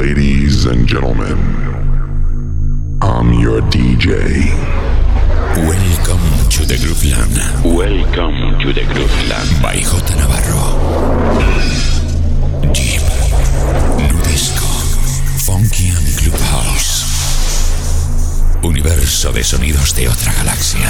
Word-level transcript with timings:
Ladies 0.00 0.64
and 0.64 0.88
gentlemen, 0.88 1.36
I'm 3.02 3.34
your 3.34 3.60
DJ. 3.68 4.48
Welcome 5.68 6.24
to 6.48 6.64
the 6.64 6.78
Grooveland. 6.80 7.36
Welcome 7.62 8.58
to 8.60 8.72
the 8.72 8.86
Grooveland. 8.88 9.62
By 9.62 9.76
J. 9.76 10.16
Navarro. 10.16 10.64
Deep, 12.72 13.04
Nu 14.08 14.16
Disco, 14.24 14.64
Funky 15.44 15.90
and 15.90 16.08
Clubhouse. 16.16 17.04
Universo 18.62 19.32
de 19.32 19.44
sonidos 19.44 19.94
de 19.94 20.08
otra 20.08 20.32
galaxia. 20.32 20.88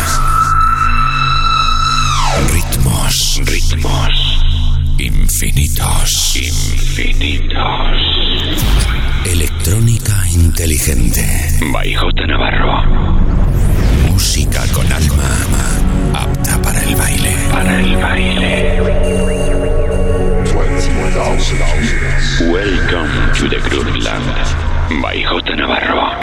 Ritmos, 2.53 3.41
ritmos. 3.45 4.30
Infinitos, 5.43 6.37
infinitos. 6.37 7.57
Electrónica 9.25 10.13
inteligente. 10.35 11.25
By 11.73 11.95
J. 11.95 12.27
Navarro. 12.27 12.83
Música 14.11 14.67
con 14.75 14.85
alma, 14.93 15.25
apta 16.13 16.61
para 16.61 16.83
el 16.83 16.95
baile. 16.95 17.35
Para 17.51 17.81
el 17.81 17.97
baile. 17.97 18.83
Welcome 22.43 23.33
to 23.39 23.49
the 23.49 23.61
Grooveland. 23.67 25.01
By 25.01 25.25
J. 25.25 25.57
Navarro. 25.57 26.21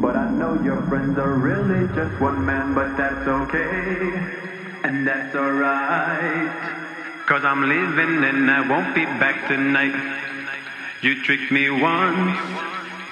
But 0.00 0.14
I 0.16 0.30
know 0.30 0.54
your 0.62 0.80
friends 0.88 1.18
are 1.18 1.34
really 1.34 1.88
just 1.96 2.20
one 2.20 2.46
man, 2.46 2.74
but 2.74 2.96
that's 2.96 3.26
okay, 3.26 4.12
and 4.84 5.04
that's 5.04 5.34
alright. 5.34 7.26
Cause 7.26 7.44
I'm 7.44 7.62
leaving 7.68 8.22
and 8.22 8.48
I 8.48 8.60
won't 8.68 8.94
be 8.94 9.04
back 9.04 9.48
tonight. 9.48 9.96
You 11.02 11.20
tricked 11.24 11.50
me 11.50 11.70
once, 11.70 12.38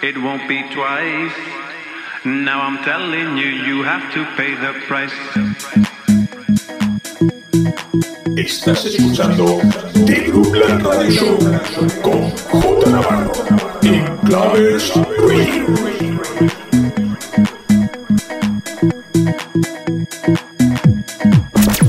it 0.05 0.17
won't 0.19 0.49
be 0.49 0.63
twice. 0.73 1.35
Now 2.25 2.61
I'm 2.61 2.79
telling 2.85 3.39
you, 3.39 3.49
you 3.49 3.83
have 3.83 4.13
to 4.15 4.25
pay 4.37 4.55
the 4.55 4.73
price. 4.87 5.98
Estás 8.39 8.85
escuchando 8.85 9.59
The 10.07 10.15
Grooveland 10.29 10.87
Radio 10.87 11.11
Show 11.11 11.39
con 12.01 12.31
J 12.31 12.89
Navarro 12.89 13.33
en 13.83 14.17
Claves 14.19 14.93
Radio. 14.95 15.67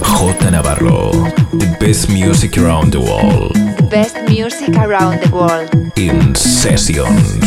J 0.01 0.49
Navarro, 0.49 1.11
the 1.51 1.77
best 1.79 2.09
music 2.09 2.57
around 2.57 2.93
the 2.93 2.99
world. 2.99 3.53
Best 3.91 4.17
music 4.27 4.75
around 4.75 5.21
the 5.21 5.29
world. 5.29 5.69
In 5.97 6.33
sessions. 6.33 7.37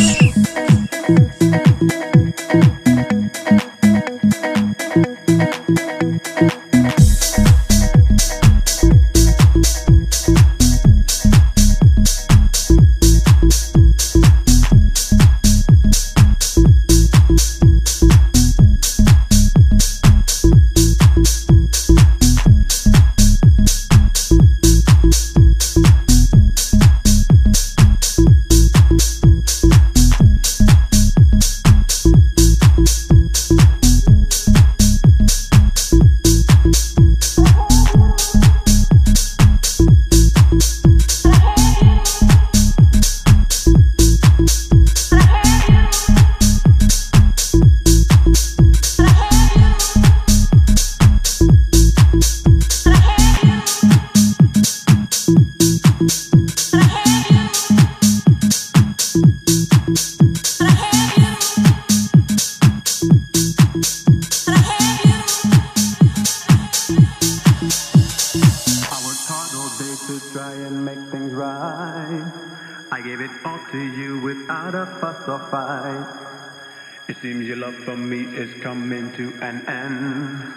Seems 77.23 77.47
your 77.47 77.55
love 77.55 77.75
for 77.85 77.95
me 77.95 78.25
is 78.35 78.53
coming 78.61 79.09
to 79.13 79.33
an 79.41 79.65
end. 79.65 80.53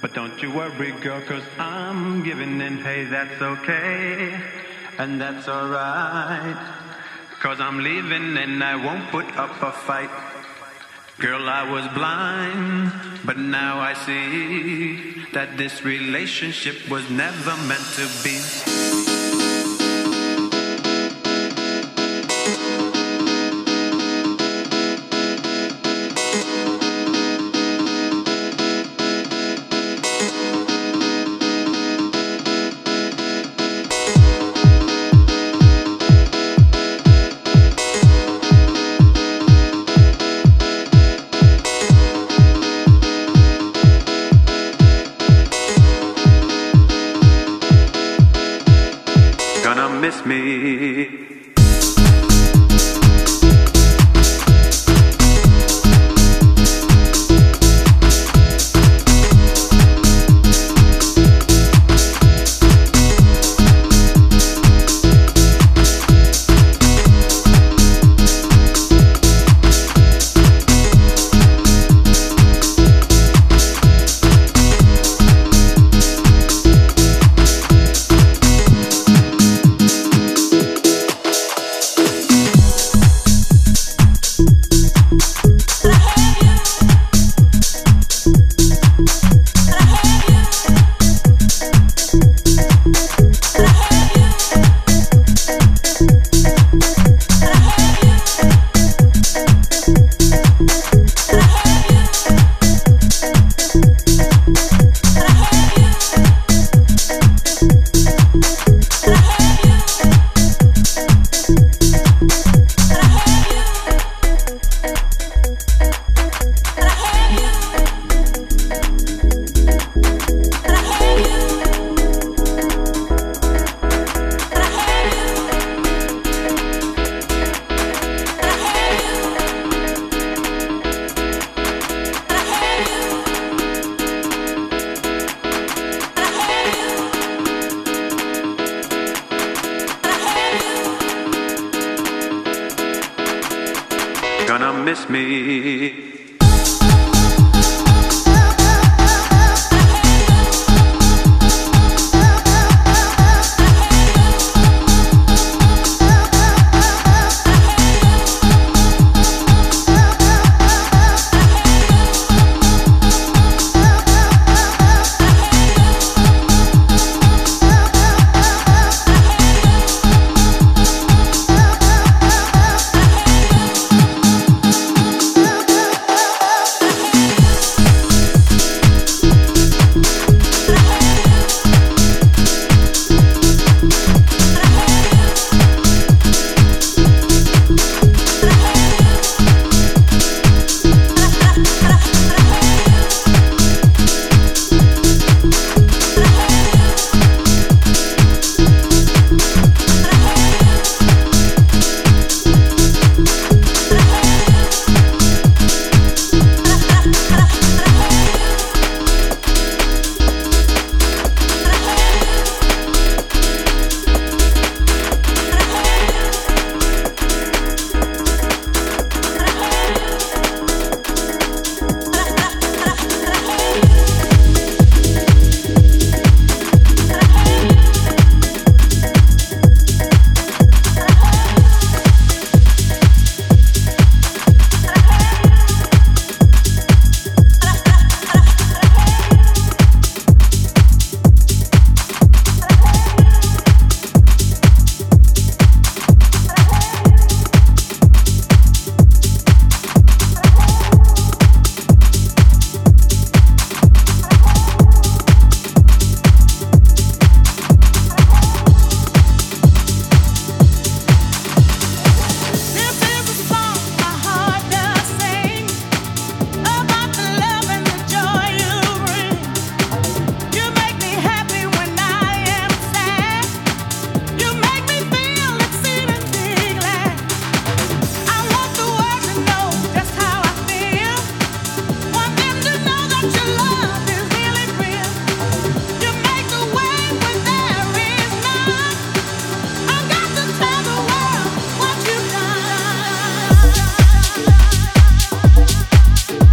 But 0.00 0.12
don't 0.12 0.42
you 0.42 0.50
worry, 0.50 0.90
girl, 1.00 1.20
cause 1.20 1.44
I'm 1.60 2.24
giving 2.24 2.60
in. 2.60 2.78
Hey, 2.78 3.04
that's 3.04 3.40
okay. 3.40 4.36
And 4.98 5.20
that's 5.20 5.46
alright. 5.46 6.56
Cause 7.38 7.60
I'm 7.60 7.78
leaving 7.84 8.36
and 8.36 8.64
I 8.64 8.74
won't 8.74 9.12
put 9.12 9.26
up 9.36 9.62
a 9.62 9.70
fight. 9.70 10.10
Girl, 11.20 11.48
I 11.48 11.70
was 11.70 11.86
blind, 11.94 12.90
but 13.24 13.38
now 13.38 13.78
I 13.78 13.92
see 13.92 15.24
that 15.34 15.56
this 15.56 15.84
relationship 15.84 16.90
was 16.90 17.08
never 17.10 17.56
meant 17.68 17.86
to 17.94 18.08
be. 18.24 19.01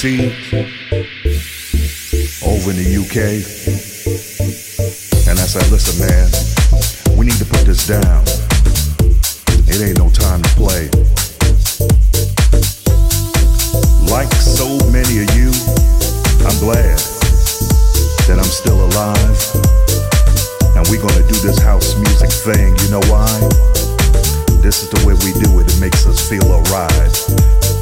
Over 0.00 0.16
in 2.72 2.80
the 2.80 2.88
UK, 2.96 3.44
and 5.28 5.36
I 5.36 5.44
said, 5.44 5.68
listen, 5.68 6.00
man, 6.00 6.24
we 7.18 7.26
need 7.26 7.36
to 7.36 7.44
put 7.44 7.68
this 7.68 7.84
down. 7.86 8.24
It 9.68 9.76
ain't 9.84 10.00
no 10.00 10.08
time 10.08 10.40
to 10.40 10.48
play. 10.56 10.88
Like 14.08 14.32
so 14.40 14.80
many 14.88 15.20
of 15.20 15.28
you, 15.36 15.52
I'm 16.48 16.56
glad 16.64 16.96
that 18.24 18.40
I'm 18.40 18.48
still 18.48 18.80
alive. 18.80 19.36
And 20.80 20.88
we're 20.88 21.04
gonna 21.04 21.28
do 21.28 21.36
this 21.44 21.60
house 21.60 21.92
music 22.00 22.32
thing. 22.32 22.72
You 22.88 22.96
know 22.96 23.04
why? 23.12 23.28
This 24.64 24.80
is 24.80 24.88
the 24.88 25.04
way 25.04 25.12
we 25.12 25.36
do 25.44 25.60
it. 25.60 25.68
It 25.68 25.78
makes 25.78 26.06
us 26.06 26.26
feel 26.26 26.48
alright. 26.48 27.12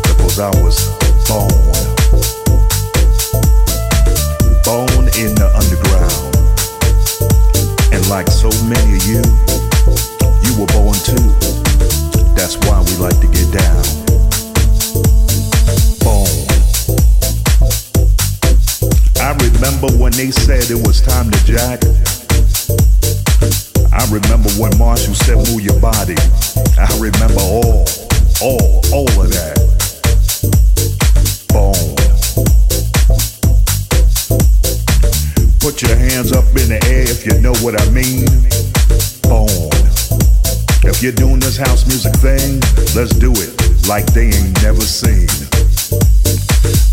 Because 0.02 0.40
I 0.40 0.50
was 0.58 0.98
born. 1.28 1.48
Born 4.64 5.04
in 5.20 5.36
the 5.36 5.48
underground. 5.52 6.32
And 7.92 8.02
like 8.08 8.28
so 8.28 8.48
many 8.64 8.96
of 8.96 9.04
you, 9.04 9.20
you 10.40 10.52
were 10.56 10.70
born 10.72 10.96
too. 11.04 11.28
That's 12.32 12.56
why 12.64 12.80
we 12.80 12.96
like 12.96 13.20
to 13.20 13.28
get 13.28 13.48
down. 13.52 13.84
Born. 16.00 16.32
I 19.20 19.36
remember 19.36 19.92
when 20.00 20.12
they 20.12 20.30
said 20.30 20.70
it 20.70 20.80
was 20.86 21.02
time 21.02 21.30
to 21.30 21.40
jack. 21.44 21.84
I 23.92 24.04
remember 24.10 24.48
when 24.56 24.76
Marshall 24.78 25.14
said 25.14 25.36
move 25.36 25.60
your 25.60 25.78
body. 25.80 26.16
I 26.78 26.88
remember 26.98 27.40
all, 27.40 27.84
all, 28.40 28.80
all 28.92 29.20
of 29.20 29.30
that. 29.30 29.77
Hands 36.18 36.32
up 36.32 36.48
in 36.58 36.66
the 36.66 36.82
air 36.90 37.06
if 37.06 37.24
you 37.24 37.38
know 37.38 37.54
what 37.62 37.78
I 37.78 37.86
mean. 37.94 38.26
Born. 39.30 39.78
If 40.82 41.00
you're 41.00 41.14
doing 41.14 41.38
this 41.38 41.56
house 41.56 41.86
music 41.86 42.10
thing, 42.18 42.58
let's 42.98 43.14
do 43.14 43.30
it 43.38 43.54
like 43.86 44.02
they 44.18 44.26
ain't 44.34 44.50
never 44.66 44.82
seen. 44.82 45.30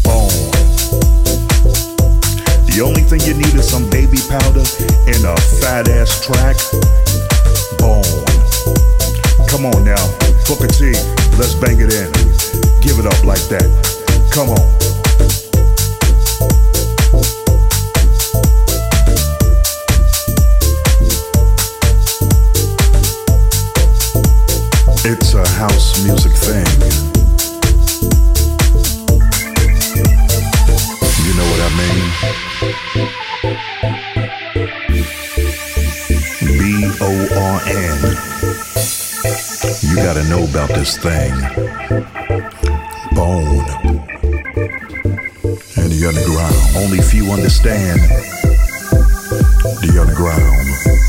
Born. 0.05 0.29
The 2.69 2.85
only 2.85 3.01
thing 3.01 3.21
you 3.25 3.33
need 3.33 3.55
is 3.57 3.65
some 3.65 3.89
baby 3.89 4.21
powder 4.29 4.61
and 5.09 5.21
a 5.25 5.33
fat 5.57 5.89
ass 5.89 6.21
track. 6.21 6.53
Born. 7.81 8.05
Come 9.49 9.65
on 9.65 9.81
now, 9.89 10.05
Booker 10.45 10.69
T, 10.69 10.93
let's 11.41 11.57
bang 11.57 11.81
it 11.81 11.89
in. 11.89 12.13
Give 12.85 13.01
it 13.01 13.09
up 13.09 13.25
like 13.25 13.41
that. 13.49 13.65
Come 14.29 14.49
on. 14.53 14.84
House 25.55 26.03
music 26.03 26.33
thing. 26.33 26.65
You 31.23 31.33
know 31.37 31.47
what 31.51 31.61
I 31.63 31.69
mean? 31.79 32.07
B 36.59 36.59
O 36.99 37.11
R 37.39 37.57
N. 37.67 37.99
You 39.81 39.95
gotta 39.95 40.23
know 40.27 40.43
about 40.43 40.69
this 40.69 40.97
thing. 40.97 41.31
Bone. 43.15 43.65
And 45.77 45.89
the 45.89 46.05
underground. 46.05 46.55
Only 46.75 46.99
few 46.99 47.31
understand 47.31 48.01
the 49.79 49.99
underground. 50.01 51.04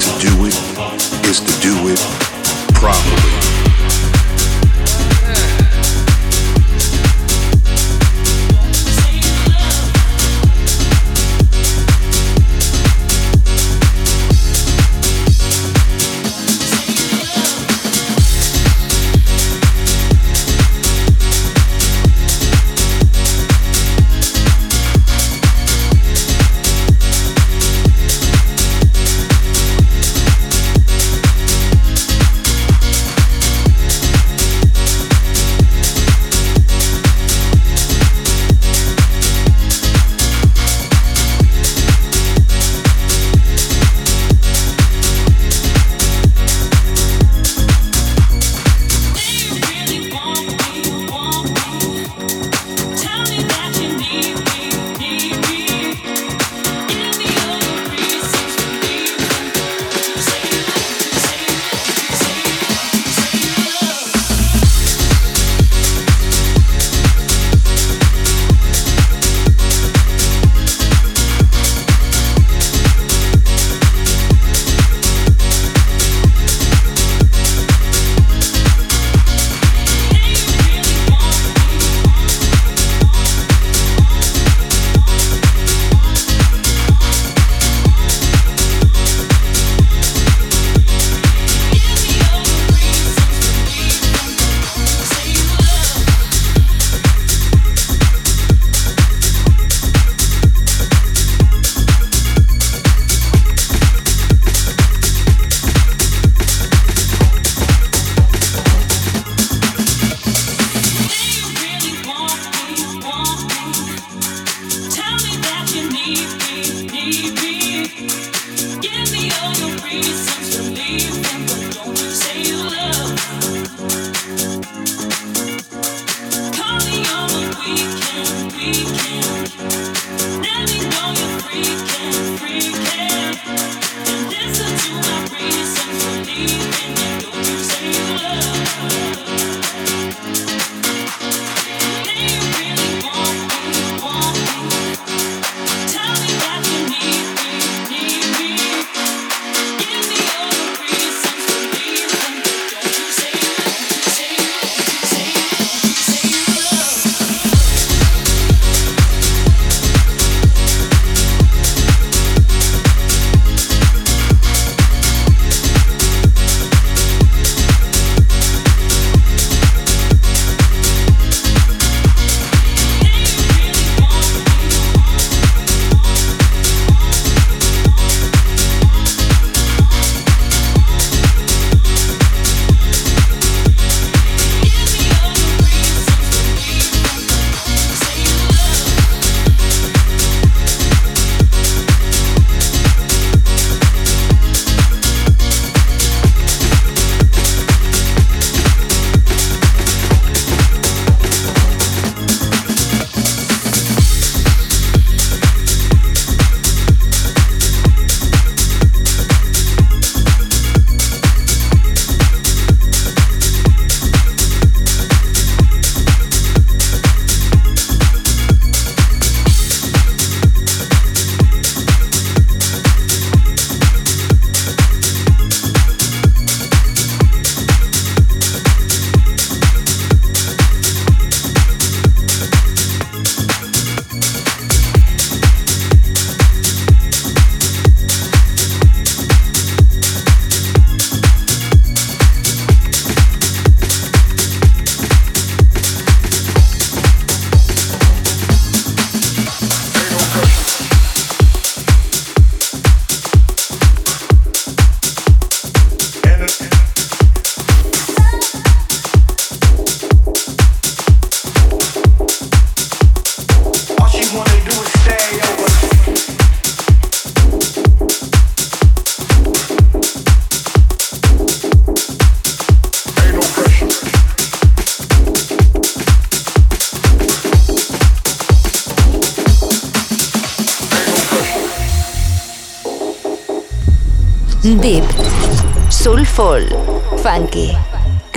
To 0.00 0.10
do 0.18 0.46
it 0.46 0.54
is 1.26 1.40
to 1.40 1.60
do 1.60 1.74
it 1.88 2.00
properly. 2.74 3.33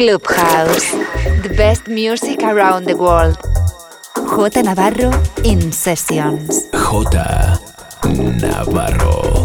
Clubhouse, 0.07 0.91
the 1.43 1.53
best 1.57 1.89
music 1.89 2.41
around 2.41 2.85
the 2.85 2.95
world. 2.95 3.35
J 4.15 4.61
Navarro 4.63 5.11
in 5.43 5.73
Sessions. 5.73 6.69
J 6.71 7.19
Navarro. 8.39 9.36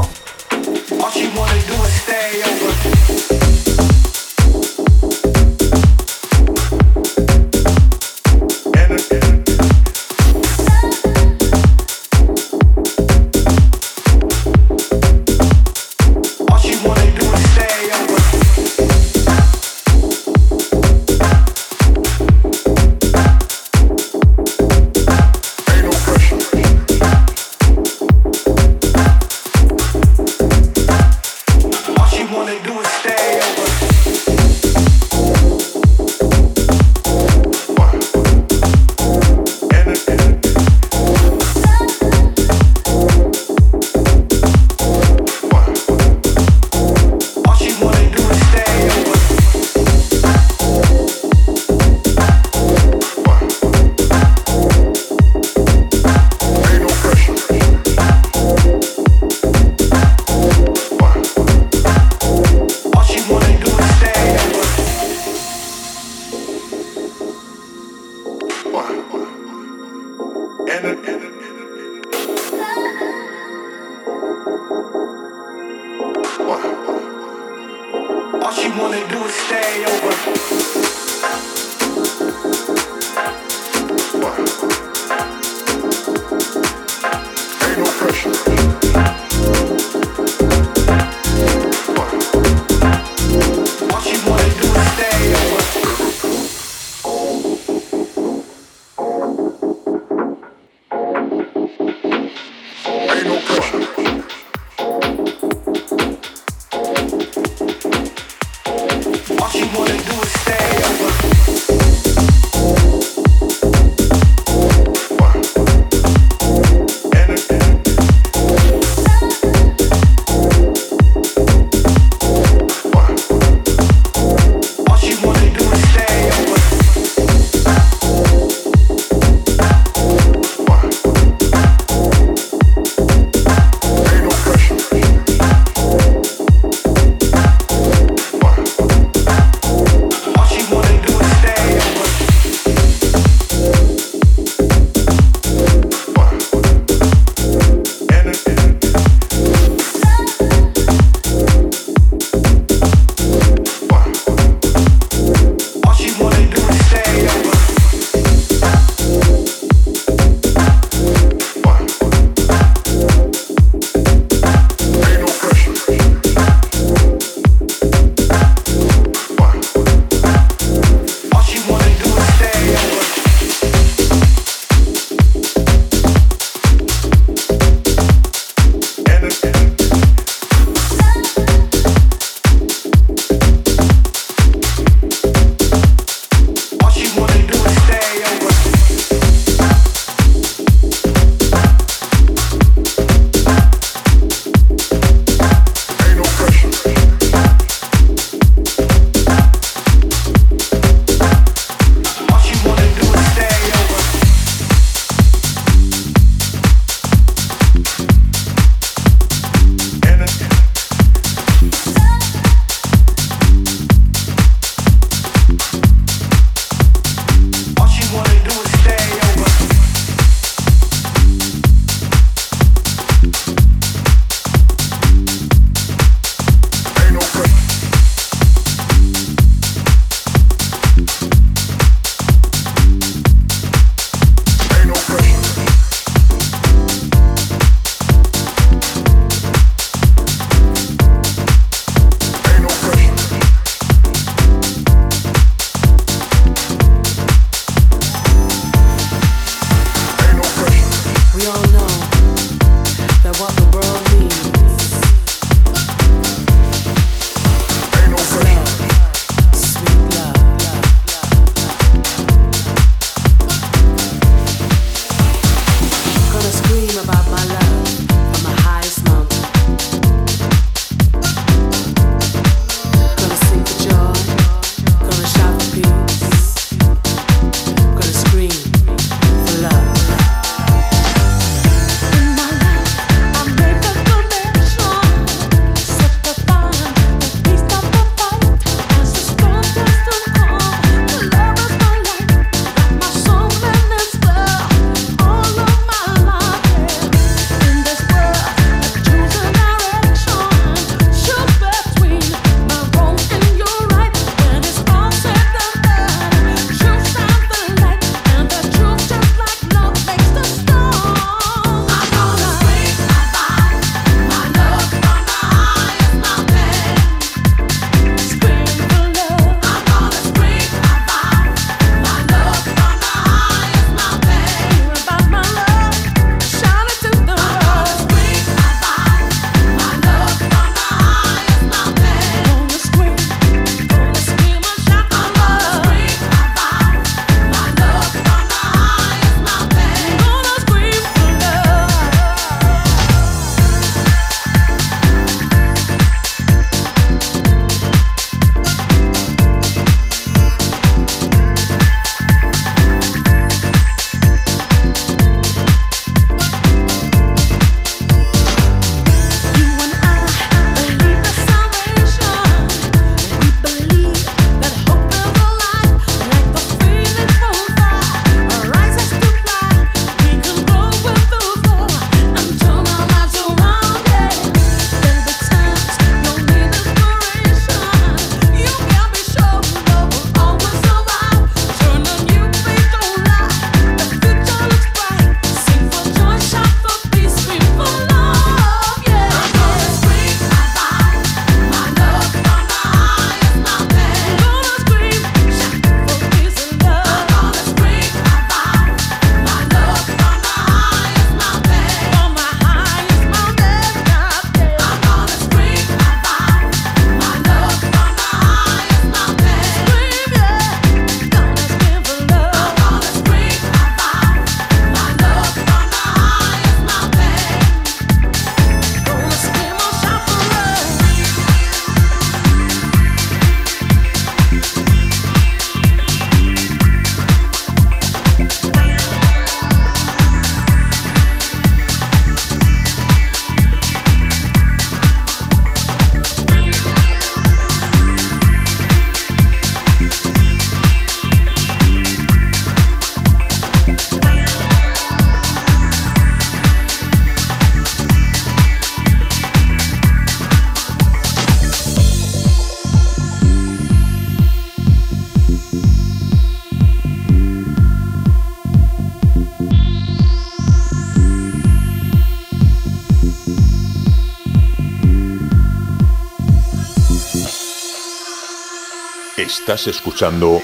Estás 469.62 469.86
escuchando 469.86 470.60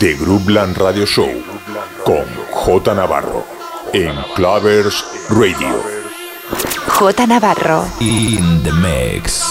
The 0.00 0.14
Groupland 0.14 0.76
Radio 0.76 1.06
Show 1.06 1.30
con 2.04 2.24
J 2.50 2.94
Navarro 2.96 3.46
en 3.92 4.12
Clavers 4.34 5.04
Radio. 5.28 5.80
J 6.88 7.26
Navarro. 7.28 7.86
In 8.00 8.60
the 8.64 8.72
mix. 8.72 9.49